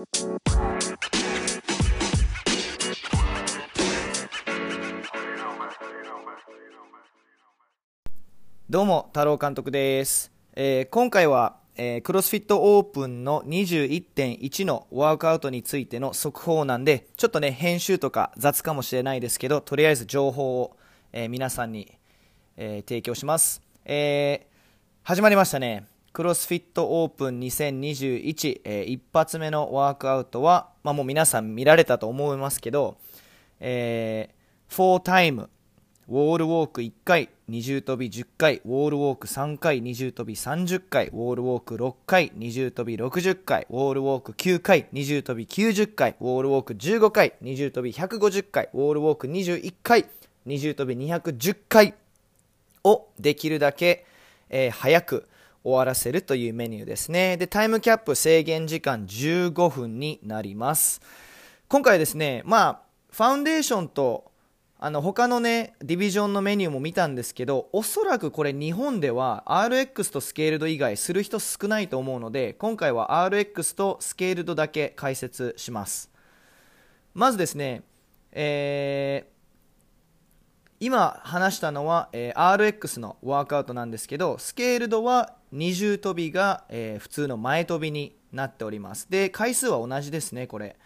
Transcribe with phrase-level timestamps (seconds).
[0.00, 0.06] ど
[8.82, 10.32] うも、太郎監督です。
[10.54, 20.78] えー、今回は、えー、クロスフィットオープンの21.1のワークアウトについての速報なんで、ちょっとね、編集とか雑かもしれないですけど、とりあえず情報を、
[21.12, 21.98] えー、皆さんに、
[22.56, 23.62] え提供します。
[23.84, 24.46] え
[25.02, 25.89] 始まりましたね。
[26.12, 32.96] クロスフィットオープン2021、え一発目のワークアウトは、まあ、もう皆さん見られたと思いますけど、
[33.60, 35.48] えー、4タイム、
[36.08, 50.06] ウォールウォーク1回、二重跳び10回、ウォールウォーク3回、二重跳び30回、ウォールウォーク6回、二重跳び60回、ウォールウォーク9回、二重跳び90回、ウォールウォーク15回、二重跳び150回、ウォールウォーク21回、
[50.44, 51.94] 二重跳び210回
[52.82, 54.04] をできるだけ、
[54.48, 55.28] えー、早く
[55.62, 57.36] 終わらせるというメニューですね。
[57.36, 61.00] で、タイムキャップ制限時間15分になります。
[61.68, 62.80] 今回ですね、まあ、
[63.10, 64.30] ファウンデーションと
[64.82, 76.10] あの他のねディビジョンのメニューも見たんですけどおそらくこれ日本では RX とスケールド以外する人少ないと思うので今回は RX とスケールドだけ解説します
[77.12, 77.82] まずですね、
[78.32, 89.10] えー、今話したのは、えー、RX のワークアウトなんですけどスケールドは二重跳びが、えー、普通の前跳びになっております。
[89.10, 90.76] で回数は同じですねこれ。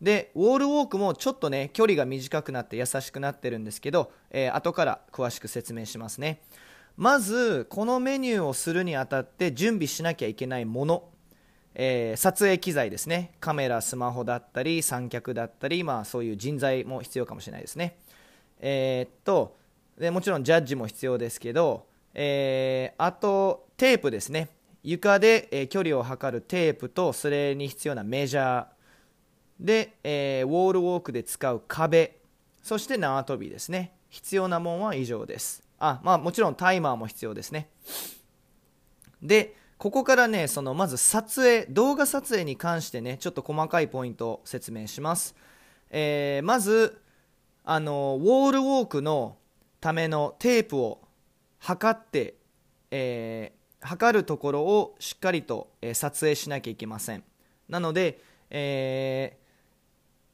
[0.00, 6.40] でウォールウォークもちょっとね距離が短くなって優しくなってるんですけど、えー、後から詳しく説明しますね。
[6.96, 11.04] まずこのメニューをするにあたって準備しなきゃいけないもの、
[11.74, 13.34] えー、撮影機材ですね。
[13.40, 17.98] カメラスマホだったり三脚だったり、まあ、そういう人材も必要かもしれないですね。
[18.60, 19.56] えー、っと
[19.98, 21.86] でもちろんジャッジも必要ですけど、
[22.18, 24.48] えー、あとテープですね。
[24.82, 28.66] 床で、え距離を測るテープとそれに必要なメジャー
[29.60, 32.16] で、えー、ウォールウォークで使う壁。
[32.62, 33.92] そして縄跳びですね。
[34.08, 35.62] 必要なものは以上です。
[35.78, 37.68] あまあもちろんタイマーも必要ですね。
[39.20, 45.34] でここからねそのまず撮影動画撮影に関してねちょっと細かいポイントを説明します、
[45.90, 47.02] えー、まず
[47.64, 49.36] あのウォールウォークの
[49.80, 51.05] ためのテープを
[51.58, 52.34] 測って、
[52.90, 57.24] えー、測るところをしっかりと、え、撮影しなきゃいけません。
[57.68, 59.36] なので、え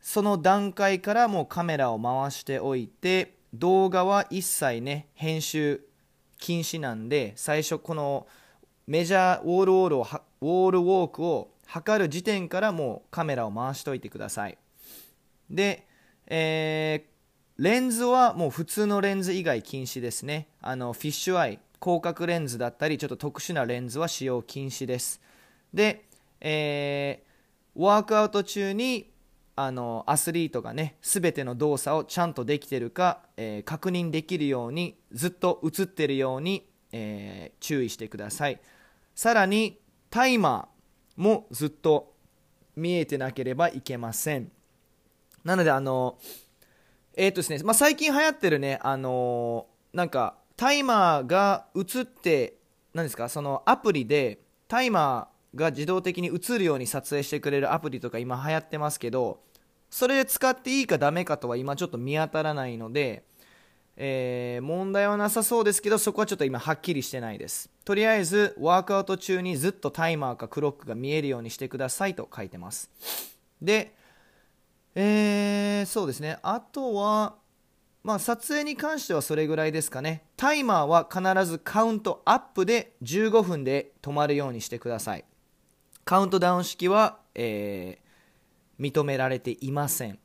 [0.02, 5.80] その段階からもうカメラを回しておいて動画は一切ね編集
[6.38, 8.26] 禁止なんで最初この
[8.88, 14.58] メジャーウォールウォールをウォールウォークを測る時点からもうカメラを回しておいてください。
[15.48, 15.86] で、
[16.26, 17.11] えー、
[17.58, 20.48] レンズはもう普通のレンズ以外禁止ですね。
[20.60, 25.20] あのフィッシュアイ広角レンズだったりちょっと特殊なレンズは使用禁止です。
[25.74, 26.04] で、
[26.40, 29.10] えー、ワークアウト中に
[29.54, 38.60] あのアスリートがね全ての動作をちゃんとできてるか、えー、確認できるようにずっと映ってるように、えー、注意してください。
[39.14, 42.14] さらにタイマーもずっと
[42.76, 44.50] 見えてなければいけません。
[45.44, 46.18] なのであの
[47.14, 52.54] えー、とですね、まあ、最近流行ってるねあのなんかタイマーが映って
[52.94, 59.40] 何ですかそのアプリでタイマーが自動的に映るように撮影してくれるアプリとか今流行ってますけど
[59.90, 63.24] それで使っていいかダメかとは今ちょっと見当たらないので、
[63.96, 67.68] えー、問題はなさそうですけどそこはちょっと今はっきりしてないです。
[67.84, 72.90] とりあえずワークアウト中にずっとタイマーかクロックが見えるようにしてくださいと書いてます。
[73.60, 73.94] で
[74.94, 76.38] えー、そうですね。
[76.42, 77.36] あとは
[78.04, 80.24] まあ、撮影に関してはそれぐらいですかね。
[80.36, 85.24] タイマーは必ずカウントアップで15分で止まるようにしてください。
[86.04, 90.18] カウントダウン式は、えー、認められていません。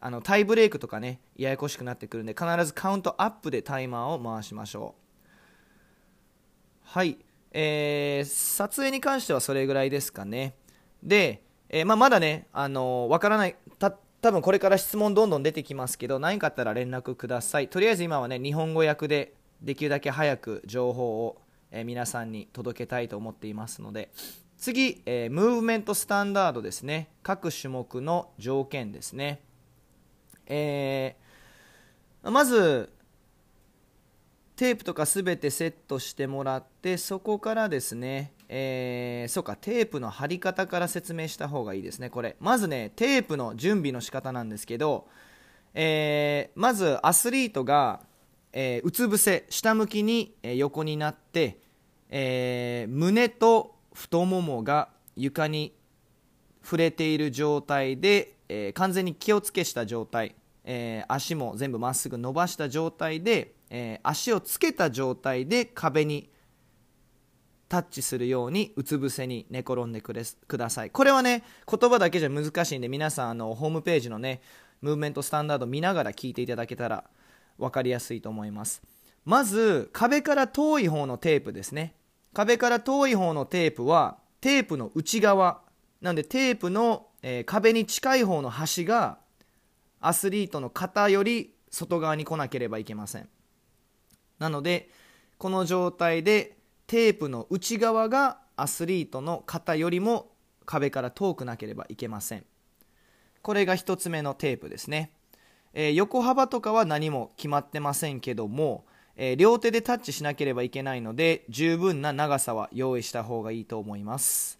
[0.00, 5.02] あのタイブレークとかねややこしくなってくるんで必ずカウントアップでタイマーを回しましょう。
[6.84, 7.18] はい、
[7.52, 10.54] えー、撮影に関してはそれぐらいですかね。
[11.02, 13.56] で、えー、まあ、まだね、あのわからない
[14.20, 17.68] 多分これから質問どんどん出てきますけど何かあったら連絡ください。
[17.68, 24.10] とりあえず今はね日本語訳でできるだけ早く情報を、え、皆さんに届けたいと思っていますので
[24.56, 27.08] 次、えー、ムーブメントスタンダードですね。
[27.22, 29.40] 各種目の条件ですね、
[30.46, 32.92] えー、まず
[34.58, 42.34] テープとかすべてセットしてもらってそこからですね、えー、そうかテープの貼り方から説明した方がいいですねこれ。
[42.40, 45.06] まずねテープの準備の仕方なんですけど、
[45.74, 48.00] えー、まずアスリートが、
[48.52, 51.60] えー、うつ伏せ下向きに、え横になって、
[52.10, 55.72] え胸と太ももが床に
[56.64, 60.34] 触れている状態で、え、完全に気をつけした状態、
[60.70, 66.28] えー、足も全部まっすぐ伸ばした状態で、えー、足をつけた状態で壁に
[67.70, 70.90] タッチするようにうつ伏せに寝転んでくれください。
[70.90, 74.42] これはね言葉だけじゃ難しいんで皆さんあのホームページのね
[74.82, 77.04] ムーブメントスタンダード見ながら聞いていただけたら
[77.56, 78.82] 分かりやすいと思います。
[79.24, 81.94] まず壁から遠い方のテープですね。
[82.34, 85.62] 壁から遠い方のテープはテープの内側。
[86.02, 89.18] なんでテープの、えー、壁に近い方の端が
[90.00, 93.28] アスリートの肩より外側に来なければいけません。
[94.38, 94.90] なので
[95.38, 96.56] この状態で
[96.86, 100.32] テープの内側がアスリートの肩よりも
[100.64, 102.44] 壁から遠くなければいけません。
[103.42, 105.12] これが1つ目のテープですね、
[105.72, 108.84] えー、横幅とかは何も決まってませんけども、
[109.16, 114.58] えー、両手でタッチしなければいけないので十分な長さは用意した方がいいと思います。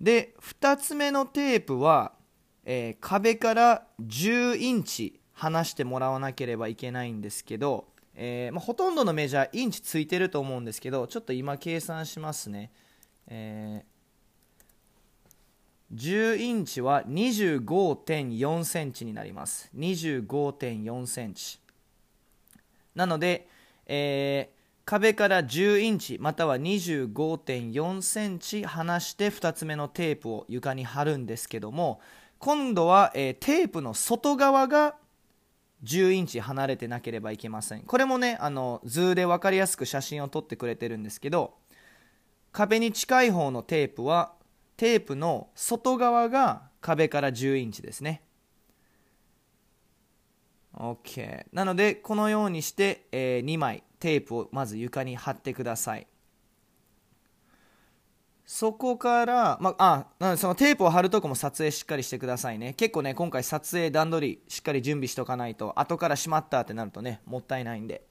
[0.00, 2.12] で2つ目のテープは、
[2.66, 7.86] えー、壁から10インチ離してもらわなければいけないんですけど
[8.16, 12.72] えー、まあ、ほとんどのメジャーインチついてると思うんですけどちょっと今計算しますね、
[13.28, 19.70] えー、10インチは25.4センチになります。
[19.76, 21.60] 25.4センチ。
[22.94, 23.46] なので、
[23.86, 24.50] え、
[24.86, 32.00] 壁から10インチまたは25.4センチ離して2つ目のテープを床に貼るんですけども
[32.38, 34.96] 今度は、えー、テープの外側が
[35.84, 37.82] 10インチ離れてなければいけません。
[37.82, 41.54] これもねあの図で分かりやすく写真を撮ってくれてるんですけど
[42.52, 44.32] 壁に近い方のテープは
[44.76, 48.22] テープの外側が壁から10インチですね。
[50.74, 56.06] OK なのでこのようにして、えー、2枚テープをまず床に貼ってください。
[58.46, 62.74] そこから、まあ、あそのテープを貼るとこも撮影しっかりしてくださいね。
[62.74, 68.06] 結構ね、今回撮影段取りしっかり準備しておかないと、後からしまったってなるとね、もったいないんで。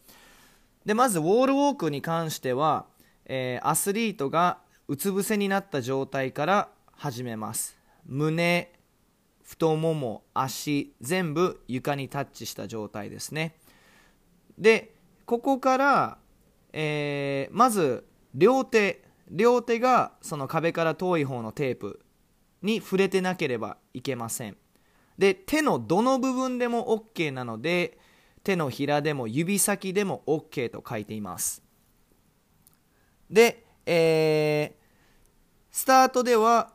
[0.86, 2.86] で、まず、ウォールウォークに関しては、
[3.26, 4.60] えー、アスリートが
[4.90, 7.78] うつ伏せになった状態から始めます。
[8.06, 8.74] 胸、
[9.42, 13.56] 太もも、足、全部床にタッチした状態ですね。
[14.58, 14.96] で、
[15.26, 16.18] ここから、
[16.74, 22.02] えー、まず、両手、両手がその壁から遠い方のテープ
[22.62, 24.58] に触れてなければいけません。
[25.18, 27.98] で手のどの部分でも OK なので
[28.44, 31.64] 手のひらでも指先でも OK と書いています。
[33.30, 34.86] で、えー、
[35.72, 36.74] スタートでは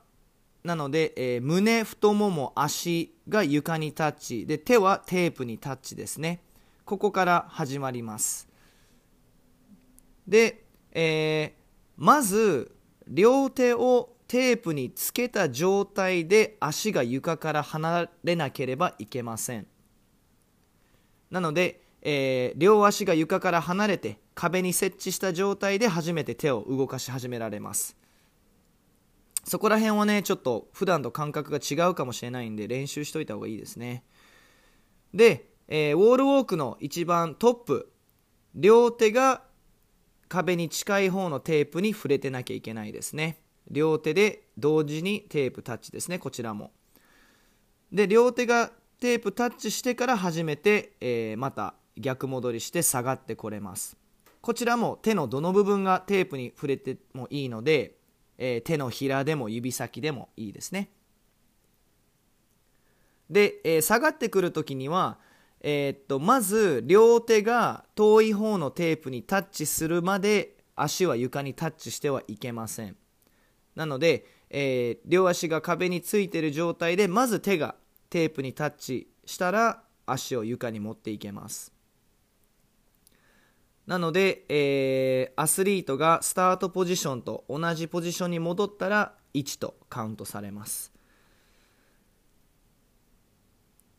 [0.65, 4.47] なので、えー、胸太もも足が床にタッチ。
[4.47, 6.43] で手はテープにタッチですね。
[6.85, 8.49] ここから始まります。
[10.27, 11.60] で、えー、
[12.01, 12.75] まず
[13.07, 19.67] 両手をテープにつけた状態で足が床から離れなければいけません。
[21.31, 27.95] なので、えー、両足が床から離れて壁に設置した状態で初めて手を動かし始められます。
[29.45, 34.05] そこら辺はねちょっと普段と感覚が違うかもしれないんで練習しといた方がいいですね。
[35.13, 37.93] で、えー、ウォールウォークの一番トップ
[38.55, 39.43] 両手が
[40.31, 43.43] 壁に近い方のテープに触れてなきゃいけないですね。
[43.69, 46.21] 両手で同時にテープタッチですね。
[46.21, 46.71] こちらも。
[47.93, 48.71] で両手が
[49.01, 53.97] テープタッチしてから初めて、えー、また逆戻りして下がってこれます。
[54.41, 57.97] こちらも手のどの部分がテープに触れてもいいので、
[58.39, 60.93] えー、手のひらでも指先でもいいですね。
[63.29, 65.19] で、えー、下がってくるときには
[65.61, 72.97] えー、っとまず両手が遠い方のテープにタッチするまで足は床にタッチしてはいけません。
[73.75, 77.77] なので、えー、両足が壁についている状態でまず手が
[78.09, 81.73] テープにタッチしたら足を床に持っていけます。
[83.87, 90.93] なので、えー、アスリートがスタートポジションと同じポジションに戻ったら1とカウントされます。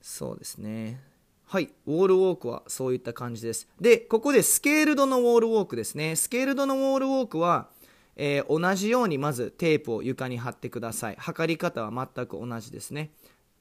[0.01, 1.10] そうですね。
[1.51, 3.67] はい、ウォールウォークはそういった感じです。
[3.77, 6.15] で、ここでスケールドのウォールウォークですね。
[6.15, 7.67] スケールドのウォールウォークは、
[8.15, 11.17] えー、同じようにまずテープを床に貼ってください。
[11.19, 13.11] 測り方は全く同じですね。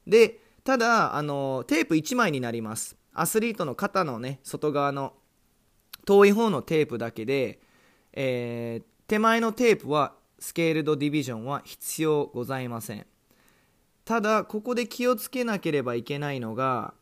[0.07, 2.95] で、ただ、あのテープ1枚になります。
[3.13, 5.11] アスリートの肩のね、外側の
[6.05, 7.59] 遠い方のテープだけで、
[8.13, 13.05] えー、手前のテープはスケールドディビジョンは必要ございません。
[14.05, 16.93] ただ、ここで気をつけなければいけないのが、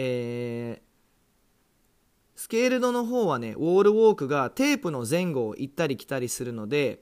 [0.00, 7.00] えー、スケールドの方はねウォールウォークがテープの前後を行ったり来たりするので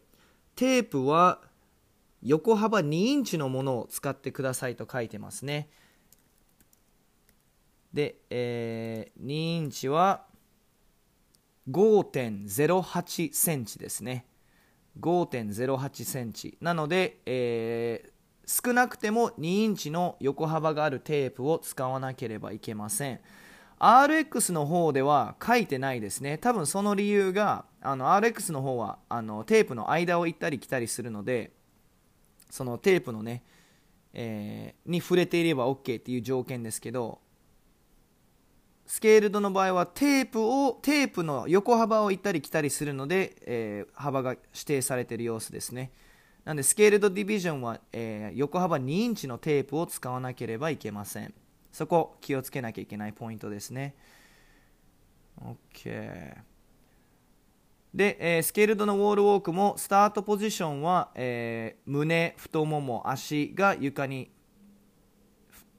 [0.54, 1.42] テープは
[2.22, 5.68] 横幅2インチのものを使ってくださいと書いてますね。
[7.92, 10.24] で、えー、2インチは
[11.70, 14.24] 5.08センチですね。
[14.98, 16.56] 5.08センチ。
[16.62, 18.10] なので、えー、
[18.46, 23.20] 少なくても2インチの横幅があるテープを使わなければいけません。
[23.78, 26.38] RX の方では書いてないですね。
[26.38, 31.50] 多分その理由が、あの RX の方はあのテープの間を行ったり来たりするので、
[32.48, 33.42] そのテープのね、
[34.14, 37.18] えー、に触れていれば OK っていう条件ですけど、
[38.86, 45.90] スケールドの場合はテープをテープの横幅を行ったり来たりするので、えー、幅が指定されている様子ですね
[46.46, 51.34] なんでスケールドディビジョンは、えー、横幅2インチのテープを使わなければいけません。
[51.72, 53.96] そこ気をつけなきゃいけないポイントですね。
[55.42, 56.36] OK
[57.92, 64.30] で、えー、スケールドのウォールウォークもスタートポジションは、えー、胸、太もも、足が床に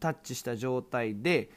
[0.02, 1.50] タッチした状態で、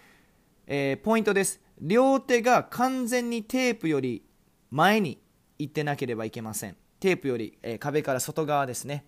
[0.68, 1.60] えー、ポイントです。
[1.80, 4.22] 両手が完全にテープより
[4.70, 5.20] 前に
[5.58, 6.76] 行ってなければいけません。
[7.00, 9.04] テープより、えー、壁から外側ですね。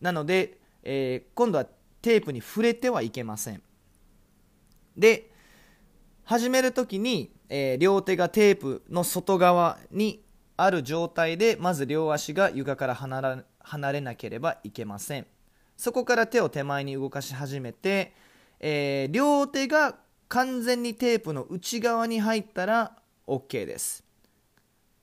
[0.00, 1.66] なので、えー、今度は
[2.02, 3.62] テープに触れてはいけません。
[4.96, 5.30] で
[6.24, 10.24] 始めるときに、え両手がテープの外側に
[10.56, 15.26] ある状態でまず両足が床から離ら離れなければいけません。
[15.76, 18.14] そこから手を手前に動かし始めて、
[18.60, 19.96] えー、両手が
[20.28, 24.04] 完全にテープの内側に入ったら OK です。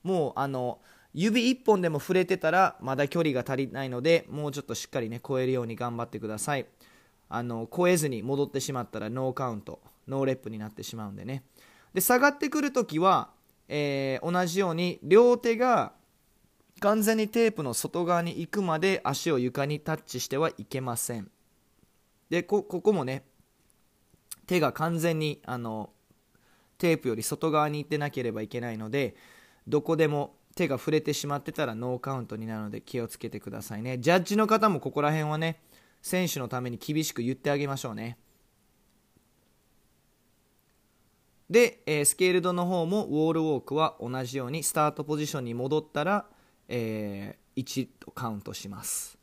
[0.02, 0.80] もうあの
[1.14, 6.66] 指1本でも触れてたらまだ距離が足りないのでもうちょっとしっかりね超えるように頑張ってください。
[7.28, 11.44] あの超えずに戻ってしまったらノーカウントノーレップになってしまうんでね。
[11.94, 13.30] で下がってくるときは、
[13.68, 15.92] えー、同じように両手が
[16.80, 21.30] 完全にテープの外側に行くまで足を床にタッチしてはいけません。
[22.28, 23.24] でここもね
[24.46, 25.90] 手が完全にあの
[26.78, 29.14] テープより外側に行ってなければいけないので
[29.68, 33.98] どこでも手が触れてしまってたらノーカウントになるので気をつけてくださいね。
[33.98, 35.60] ジャッジの方もここら辺はね
[36.02, 38.18] 選手のために厳しく言ってあげましょうね。
[41.50, 46.26] で、えー、スケールドの方もウォールウォークは同じようにスタートポジションに戻ったら、
[46.68, 49.18] えー、1とカウントします。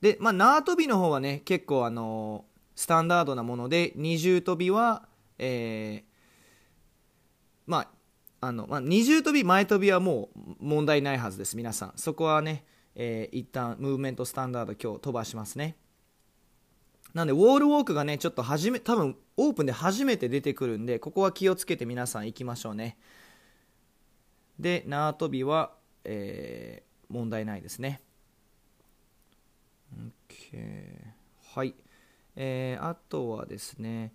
[0.00, 6.10] で、まあ、縄跳びの方はね結構あのースタンダードなもので二重跳びは、えー、
[7.66, 7.88] まあ
[8.46, 11.92] あの、まあ、二重跳び前跳びはもう問題ないはずです皆さん。
[11.96, 15.76] そこはね、えー、一旦ムーブメントスタンダード今日飛ばしますね。
[17.12, 22.98] なんでウォールウォークがねちょっと初め多分オープンで初めて出てくるんでここは気をつけて皆さん行きましょうね。
[24.58, 25.72] で縄跳びは、
[26.04, 28.00] えー、問題ないですね。
[30.30, 30.86] OK
[31.54, 31.74] はい。
[32.36, 34.12] えー、あとはですね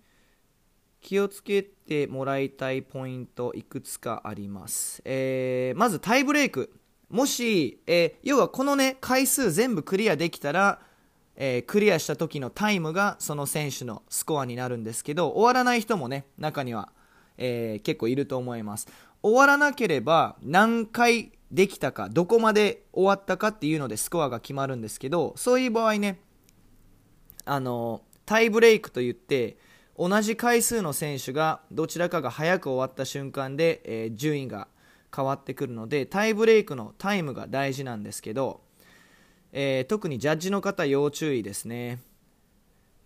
[1.02, 6.72] 気をつけてもらいたいポイントいくつかあります、えー、まずタイブレイク。
[7.10, 10.80] もし、えー、要はこのね回数全部クリアできたら、
[11.36, 16.90] えー、クリアした時のタイムがその選手のスコアになるんですけど終わらない人もね中には、
[17.36, 18.88] え結構いると思います。
[19.22, 26.18] 終わらなければ何回できたかどこまで終わったかっていうのでスコアが決まるんですけどそういう場合ね
[27.44, 29.58] あのタイブレイクといって
[29.98, 34.68] 同じ回数の選手がどちらかが早く終わった瞬間で、えー、順位が
[35.14, 38.62] 変わってくるのでタイブレイクのタイムが大事なんですけど、
[39.52, 42.00] えー、特にジャッジの方要注意ですね、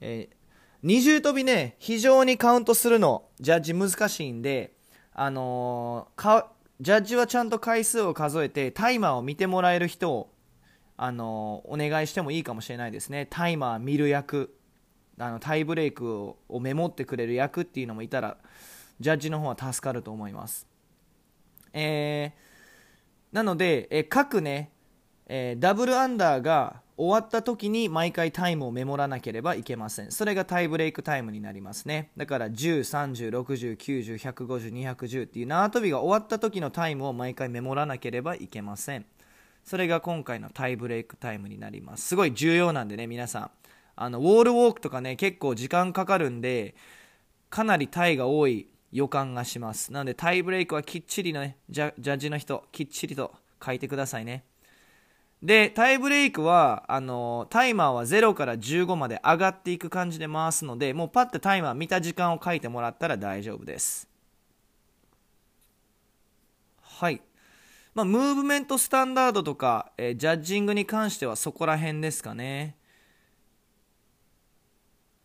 [0.00, 0.34] えー、
[0.82, 4.72] 二重跳びね非常にカウントするのジャッジ難しいんで、
[5.12, 6.44] あのー、
[6.80, 10.30] ジャッジはちゃんと回数を数えてタイマーを見てもらえる人を、
[10.98, 13.26] あのお願いしてもいいかもしれないですね。
[13.28, 14.54] タイマー見る役。
[15.18, 18.36] あのタイブレークをメモってくれる役っていうのもいたら
[19.00, 20.66] ジャッジの方は助かると思います、
[21.72, 24.70] えー、なので、え各ね、
[25.26, 30.10] えー、ダブルアンダーが終わった時に毎回タイムをメモらなければいけません。
[30.10, 32.10] それがタイブレイクタイムになりますね。
[32.16, 39.04] だから10、30、60、90、150、210っていう縄跳びが終わった時のタイムを毎回メモらなければいけません。
[39.62, 42.06] それが今回のタイブレイクタイムになります。
[42.06, 43.50] すごい重要なんでね皆さん。
[43.96, 46.74] あのウォールウォークとかね結構時間かかるんで
[47.48, 49.92] かなりタイが多い予感がします。
[49.92, 53.34] なのでタイブレイクはきっちりねジャッジの人きっちりと
[53.64, 54.44] 書いてくださいね。
[55.42, 64.08] でタイブレイクはあのタイマーは0から15まで上がっていく感じで回すのでもうパッてタイマー見た時間を書いてもらったら大丈夫です。
[66.80, 67.20] はい。
[67.94, 72.76] まあ、ムーブメントスタンダードとか、えー、ジャッジングに関してはそこら辺ですかね。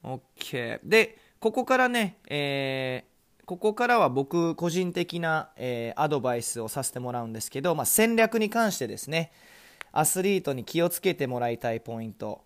[0.04, 0.80] OK。
[0.84, 9.32] で、ここからね、えー、ここからは僕個人的な、えー、アドバイスをさせてもらうんですけど、まあ、戦略に関してですね、
[9.92, 12.44] アスリートに気をつけてもらいたいポイント。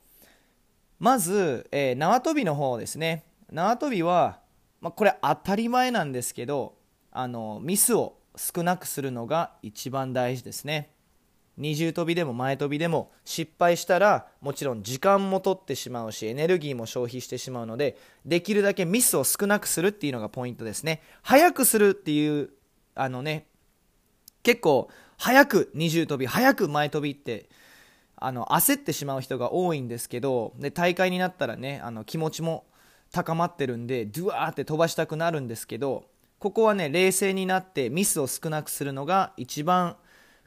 [1.00, 3.26] まず、えー、縄跳びの方ですね。
[3.52, 4.40] 縄跳びは、
[4.82, 6.76] まあ、これ当たり前なんですけど、
[7.12, 10.95] あの、ミスを少なくするのが一番大事ですね
[11.58, 21.02] 二重跳びでも前跳びでも失敗したらもちろん時間も取ってしまうしエネルギーも消費してしまうのでできるだけミスを少なくするっていうのがポイントですね。
[21.22, 22.50] 早くするっていう
[22.94, 23.48] あのね
[24.44, 27.50] 結構早く二重跳び早く前跳びって
[28.18, 32.66] あの焦ってしまう人が多いんですけどで大会になったらねあの気持ちも
[33.12, 36.06] 高まってるんでドゥワーって飛ばしたくなるんですけど
[36.46, 39.96] ここはね、冷静になってミスを少なくするのが一番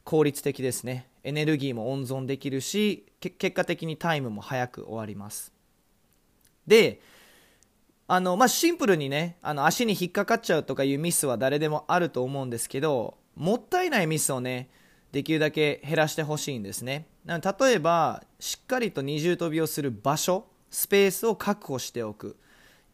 [0.09, 1.07] 効率的ですね。
[1.23, 5.53] エネルギーも温存できるし、結果的にタイムも早く終わります。
[6.65, 6.99] で、
[8.07, 14.71] あの、まあ、シンプルにね、あの、足に引っかかっちゃうとかいうミスは誰でもあると思うんですけど、もったいないミスをね、
[15.11, 17.05] できるだけ減らしてほしいんですね。
[17.27, 22.35] 例えば、しっかりと二重跳びをする場所、スペースを確保しておく。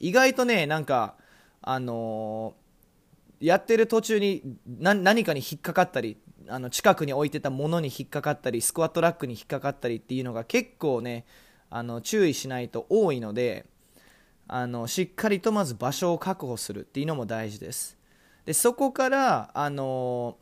[0.02, 1.16] 意外とね、なんか、
[1.62, 2.66] あのー
[3.40, 11.26] やってる途中に何かに引っかかったりあの近くに置いてたものに引っかかったりスクワットラックに引っかかったりっていうのが結構ね
[11.70, 13.66] あの注意しないと多いので
[14.48, 17.98] あのしっかりとまず場所を確保するっていうのも大事です。
[18.46, 20.38] でそこからあの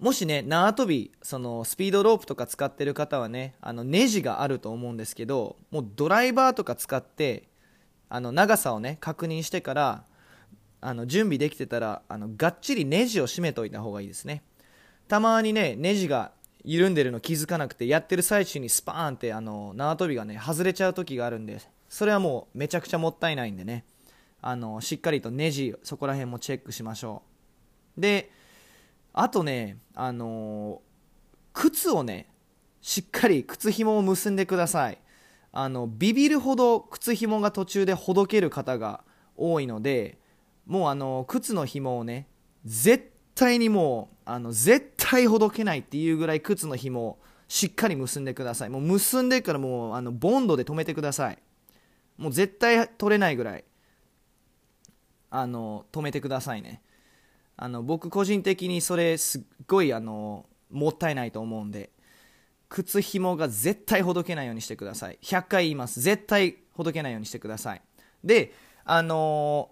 [0.00, 7.44] もしね縄跳びそのスピードロープとか使ってる方はねあのネジがあると思うんですけどもうドライバーとか使って
[8.08, 10.04] あの長さをね確認してから
[10.80, 14.42] あの準備できてたらあのがっちりネジを締めておいた方がいいですね。
[15.08, 16.32] たまにねネジが
[16.64, 23.84] 緩んでるの気づかなくてやってる最中にスパーンってあの縄跳びがね外れちゃう時があるんでそれはもうめちゃくちゃもったいないんでね。
[24.42, 27.22] あのしっかりとネジそこら辺もチェックしましょ
[27.96, 28.00] う。
[28.00, 28.30] で
[29.12, 30.82] あとねあの
[31.52, 32.28] 靴をね
[32.80, 34.98] しっかり靴紐を結んでください。
[35.52, 39.02] あのビビるほど靴紐が途中でほどける方が
[39.36, 40.18] 多いので
[40.66, 42.28] もうあの靴の紐をね
[42.64, 48.70] 絶対にもうあの絶対ほどけないっていうぐらい靴の紐をしっかり結んでください。
[48.70, 51.38] もう結んでからもうあのボンドで止めてください。
[52.16, 53.64] もう絶対取れないぐらい
[55.30, 56.82] あの止めてくださいね。
[57.56, 61.90] あの僕個人的にそれすっごいあのもったいないと思うんで
[62.68, 65.18] 靴紐が絶対ほどけないようにしてください。
[65.22, 66.00] 100回言います。
[66.00, 67.82] 絶対ほどけないようにしてください。
[68.24, 68.52] で
[68.84, 69.70] あの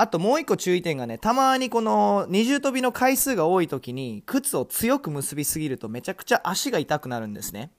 [0.00, 7.72] あともう一個注意点がね、たまにこの二重跳びの回数が多い時に、靴を強く結びすぎるとめちゃくちゃ足が痛くなるんですね。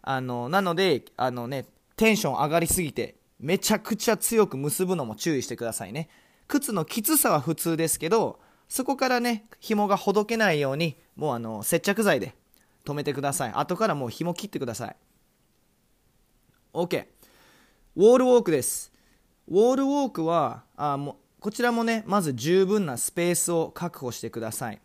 [0.00, 6.08] あの、なので、あのね、テンション上がりすぎて、めちゃくちゃ強く結ぶのも注意してくださいね。
[6.48, 12.34] 靴のきつさは普通ですけど、そこからね、紐がほどけないように、もうあの、接着剤で
[12.86, 13.52] 止めてください。
[13.52, 14.96] 後からもう紐切ってください。
[16.72, 17.04] OK。
[17.96, 18.90] ウォールウォークです。
[19.46, 24.80] ウォールウォークは、あもこちらもねまず十分なスペースを確保してください。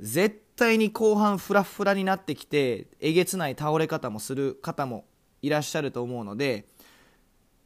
[0.00, 5.04] 絶対に後半フラフラになってきてえげつない倒れ方もする方も
[5.40, 6.66] いらっしゃると思うので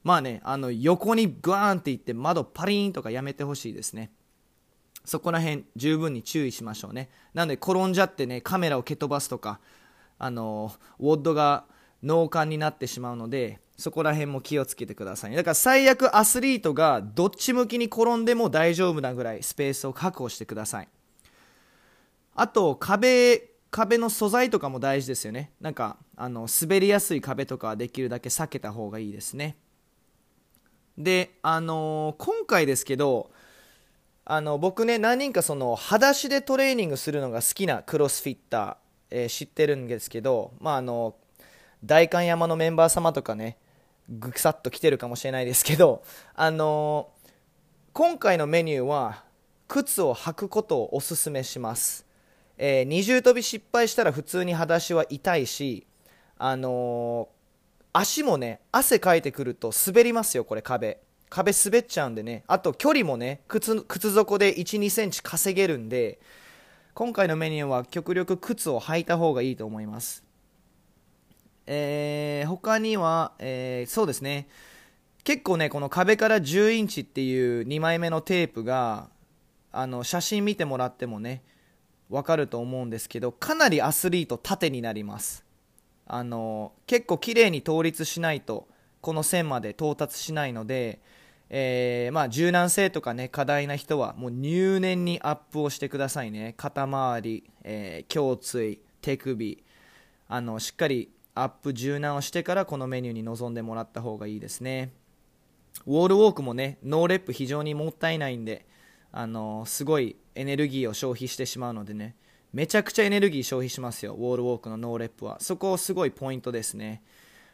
[0.03, 4.11] まあねあの横にグワーンっていって窓パリーンとかやめてほしいですね。
[5.05, 7.11] そこら辺十分に注意しましょうね。
[7.35, 9.61] なので転んじゃってねカメラを蹴飛ばすとか
[10.19, 11.65] あのウォッドが
[12.05, 15.35] 脳幹になってしまうのでそこら辺も気をつけてください。
[15.35, 20.88] だから最悪アスリートがどっち向きに転んでも大丈夫なぐらいスペースを確保してください。
[22.37, 25.51] あと壁、壁の素材とかも大事ですよね。
[25.61, 29.57] なんかあの滑りやすい壁とかはできるだけ避けた方がいいですね。
[30.97, 33.33] で、あのー、今回ですけど、
[34.25, 38.77] あの僕ね何人かその裸足でトレーニングするのが好きなクロスフィッター、
[39.11, 41.17] えー、知ってるんですけど、まあ、あの
[41.85, 43.59] 代官山のメンバー様とかね
[44.09, 46.03] ぐさっと来てるかもしれないですけど、
[46.35, 47.31] あのー、
[47.92, 49.23] 今回のメニューは
[49.68, 52.07] 靴を履くことをおすすめします、
[52.59, 55.87] えー、二重跳び失敗したら普通に裸足は痛いし、
[56.38, 60.99] あのー、足もね汗かいてくると滑りますよこれ壁。
[61.31, 62.44] 壁滑っちゃうんでね。
[62.47, 66.20] あと距離もね靴靴底で1 2センチ稼げるんで
[66.92, 70.23] 今回のメニューは極力靴を履いた方がいいと思います。
[71.66, 74.48] えー、他には、えー、そうですね、
[75.24, 79.09] 結構ね、この壁から10インチっていう2枚目のテープが、
[79.72, 81.42] あの写真見てもらってもね、
[82.11, 85.44] わかると思うんですけどかなりアスリート縦になります。
[86.07, 88.68] あの結構綺麗に倒立しないと
[89.00, 91.00] この線まで到達しないので、
[91.48, 96.55] えー、まあ、柔軟性とかね課題な人はもう入念にアップをしてくださいね。
[96.57, 99.64] 肩周り、えー、胸椎手首
[100.29, 104.92] あのしっかりアップ柔軟をしてからこのメニューに臨んでもらった方がいいですね。
[105.87, 108.66] wall walk もね no rep 非常にもったいないんで
[109.11, 112.14] あのすごいエネルギーを消費してしまうのでね
[112.53, 115.38] めちゃくちゃエネルギー消費しますよ wall walk の no rep は。
[115.40, 117.03] そこすごいポイントですね。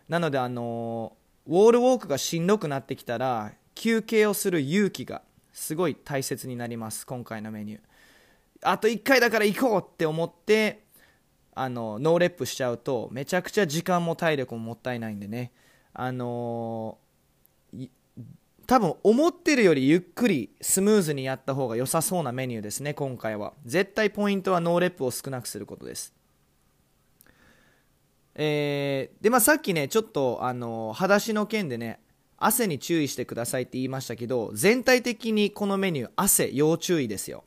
[0.09, 1.17] なのであの
[1.47, 7.81] wall walk がしんどくなってきたら休憩をする勇気がすごい大切になります今回のメニュー。
[8.63, 10.83] あと1回だから行こうって思って
[11.55, 15.53] あの no rep しちゃうとめちゃくちゃ時間も体力ももったいないんでね。
[15.93, 17.89] あのー、
[18.67, 23.55] 多分思ってるよりゆっくりスムーズにやった方が良さそうなメニューですね今回は。
[23.65, 26.15] 絶対ポイントは no rep を少なくすることです。
[28.37, 32.01] えー、でまあさっきねちょっとあの裸足の件でね
[32.39, 37.45] 汗に注意してくださいって言いましたけど全体的にこのメニュー汗要注意ですよ。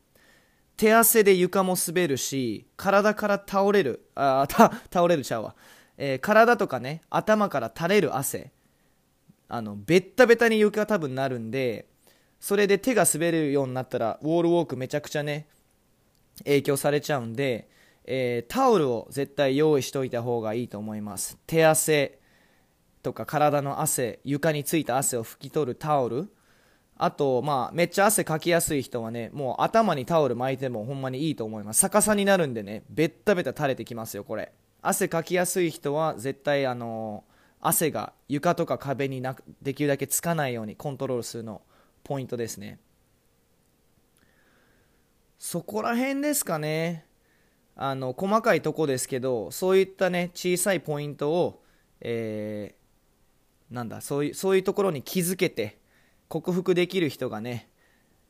[0.77, 5.55] 手汗で床も滑るし体から倒れるあ倒れるちゃうわ、
[5.97, 8.51] えー、体とかね頭から垂れる汗。
[9.49, 11.85] あのベッタベタに床多分なるんで
[12.39, 15.47] それで手が滑るようになったらウォールウォークめちゃくちゃね
[16.39, 17.69] 影響されちゃうんで、
[18.05, 21.37] えー、タオルを絶対用意しておいた方がいいと思います。
[21.45, 22.17] 手汗
[23.03, 26.29] とか体の汗床についた汗を拭き取るタオル。
[26.95, 31.81] あと、まあ、めっちゃ汗かきやすい人はね、もう頭にタオル巻いてもほんまにいいと思います。
[31.81, 34.51] 逆さになるんでね、ベッタベタ垂れてきますよ、これ。
[34.81, 41.61] 汗かきやすい人は絶対、あのー、汗が床とか壁になできるだけつかないようにコントロールするの
[42.03, 42.79] ポイントですね。
[45.39, 47.05] そこら辺ですかね。
[47.75, 51.63] あの、細かいとこですけど、そういったね、小さいポイントを、
[52.01, 55.79] えー、なんだ、そういう、そういうところに気づけて、
[56.33, 57.69] 克服できる人がね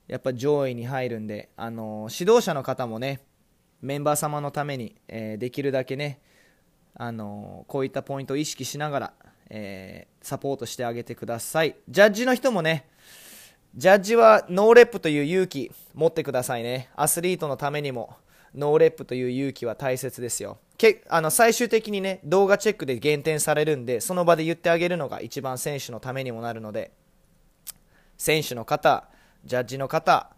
[0.10, 3.22] やっぱ上位に入るんで、あの指導者の方もね
[3.80, 6.20] メンバー様のために、えー、できるだけね、
[6.96, 9.14] あのこういったポイントを意識しながら、
[9.50, 11.78] えー、サポートしてあげてください。
[11.88, 12.90] ジャッジの人もね
[13.74, 16.90] ジャッジは no rep という勇気持ってくださいね。
[16.98, 18.18] アスリートのためにも
[18.54, 20.58] no rep という勇気は大切ですよ。
[20.78, 26.92] けあの最終的にね動画チェックで減点されるんでその場で言ってあげるのが一番選手のためにもなるので
[28.24, 29.10] 選手の方、
[29.44, 30.30] ジャッジの方、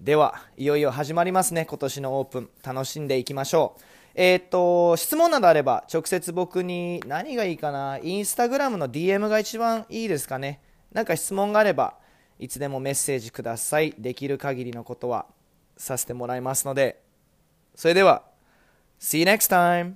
[0.00, 2.50] では、いよいよ始まりますね、今年のオープン。
[2.64, 3.82] 楽しんでいきましょう。
[4.16, 10.60] えー、っと、質問などあれば、直接僕に何がいいかな、インスタグラムの DM が一番いいですかね。
[10.90, 11.94] なんか質問があれば、
[12.40, 13.94] いつでもメッセージください。
[13.96, 15.26] できる限りのことは
[15.76, 17.00] させてもらいますので。
[17.76, 18.24] それでは、
[18.98, 19.94] See you next time!